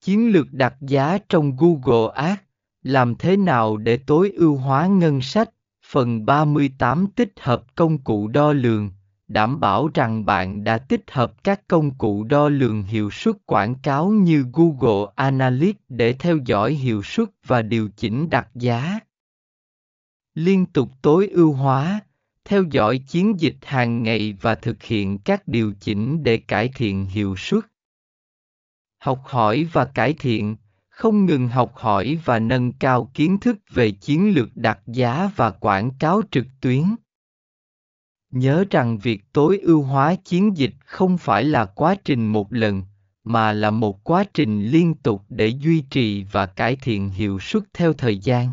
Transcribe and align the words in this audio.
Chiến 0.00 0.32
lược 0.32 0.52
đặt 0.52 0.74
giá 0.80 1.18
trong 1.28 1.56
Google 1.56 2.12
Ads, 2.14 2.40
làm 2.82 3.14
thế 3.14 3.36
nào 3.36 3.76
để 3.76 3.96
tối 3.96 4.30
ưu 4.30 4.56
hóa 4.56 4.86
ngân 4.86 5.20
sách? 5.20 5.50
Phần 5.86 6.26
38 6.26 7.06
tích 7.06 7.32
hợp 7.40 7.64
công 7.74 7.98
cụ 7.98 8.28
đo 8.28 8.52
lường, 8.52 8.90
đảm 9.28 9.60
bảo 9.60 9.90
rằng 9.94 10.24
bạn 10.24 10.64
đã 10.64 10.78
tích 10.78 11.10
hợp 11.10 11.44
các 11.44 11.68
công 11.68 11.94
cụ 11.94 12.24
đo 12.24 12.48
lường 12.48 12.82
hiệu 12.82 13.10
suất 13.10 13.36
quảng 13.46 13.74
cáo 13.74 14.08
như 14.08 14.44
Google 14.52 15.12
Analytics 15.14 15.80
để 15.88 16.12
theo 16.12 16.38
dõi 16.46 16.72
hiệu 16.74 17.02
suất 17.02 17.28
và 17.46 17.62
điều 17.62 17.88
chỉnh 17.96 18.30
đặt 18.30 18.48
giá. 18.54 19.00
Liên 20.34 20.66
tục 20.66 20.88
tối 21.02 21.28
ưu 21.28 21.52
hóa, 21.52 22.00
theo 22.44 22.64
dõi 22.70 22.98
chiến 22.98 23.40
dịch 23.40 23.56
hàng 23.62 24.02
ngày 24.02 24.36
và 24.40 24.54
thực 24.54 24.82
hiện 24.82 25.18
các 25.18 25.48
điều 25.48 25.72
chỉnh 25.80 26.22
để 26.22 26.36
cải 26.36 26.70
thiện 26.74 27.06
hiệu 27.06 27.36
suất. 27.36 27.64
Học 29.00 29.22
hỏi 29.24 29.66
và 29.72 29.84
cải 29.84 30.14
thiện, 30.18 30.56
không 30.88 31.26
ngừng 31.26 31.48
học 31.48 31.72
hỏi 31.74 32.18
và 32.24 32.38
nâng 32.38 32.72
cao 32.72 33.10
kiến 33.14 33.38
thức 33.38 33.58
về 33.70 33.90
chiến 33.90 34.34
lược 34.34 34.56
đặt 34.56 34.78
giá 34.86 35.30
và 35.36 35.50
quảng 35.50 35.90
cáo 35.98 36.22
trực 36.30 36.46
tuyến. 36.60 36.82
Nhớ 38.30 38.64
rằng 38.70 38.98
việc 38.98 39.32
tối 39.32 39.58
ưu 39.58 39.82
hóa 39.82 40.14
chiến 40.14 40.56
dịch 40.56 40.74
không 40.84 41.18
phải 41.18 41.44
là 41.44 41.64
quá 41.64 41.94
trình 42.04 42.26
một 42.26 42.52
lần 42.52 42.82
mà 43.24 43.52
là 43.52 43.70
một 43.70 44.04
quá 44.04 44.24
trình 44.34 44.66
liên 44.66 44.94
tục 44.94 45.22
để 45.28 45.46
duy 45.46 45.84
trì 45.90 46.24
và 46.24 46.46
cải 46.46 46.76
thiện 46.76 47.10
hiệu 47.10 47.38
suất 47.38 47.62
theo 47.74 47.92
thời 47.92 48.18
gian. 48.18 48.52